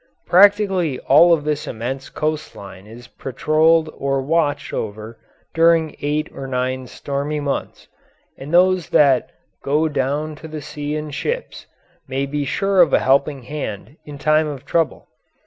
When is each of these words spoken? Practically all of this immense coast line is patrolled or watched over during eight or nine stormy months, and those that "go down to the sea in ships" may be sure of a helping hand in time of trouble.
Practically 0.25 0.97
all 1.01 1.31
of 1.31 1.43
this 1.43 1.67
immense 1.67 2.09
coast 2.09 2.55
line 2.55 2.87
is 2.87 3.05
patrolled 3.07 3.87
or 3.93 4.19
watched 4.19 4.73
over 4.73 5.19
during 5.53 5.95
eight 6.01 6.27
or 6.33 6.47
nine 6.47 6.87
stormy 6.87 7.39
months, 7.39 7.87
and 8.35 8.51
those 8.51 8.89
that 8.89 9.29
"go 9.61 9.87
down 9.87 10.33
to 10.37 10.47
the 10.47 10.57
sea 10.59 10.95
in 10.95 11.11
ships" 11.11 11.67
may 12.07 12.25
be 12.25 12.45
sure 12.45 12.81
of 12.81 12.93
a 12.93 12.99
helping 12.99 13.43
hand 13.43 13.95
in 14.03 14.17
time 14.17 14.47
of 14.47 14.65
trouble. 14.65 15.07